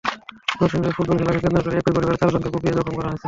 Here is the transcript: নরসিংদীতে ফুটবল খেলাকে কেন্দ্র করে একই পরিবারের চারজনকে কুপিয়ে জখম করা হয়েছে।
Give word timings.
নরসিংদীতে 0.53 0.95
ফুটবল 0.97 1.17
খেলাকে 1.19 1.39
কেন্দ্র 1.43 1.63
করে 1.65 1.75
একই 1.77 1.93
পরিবারের 1.95 2.19
চারজনকে 2.21 2.49
কুপিয়ে 2.53 2.75
জখম 2.77 2.93
করা 2.97 3.09
হয়েছে। 3.09 3.19